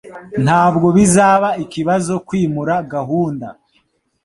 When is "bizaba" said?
0.97-1.49